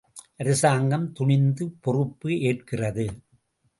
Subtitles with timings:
[0.35, 3.05] அரசாங்கம் துணிந்து பொறுப்பு ஏற்கிறது.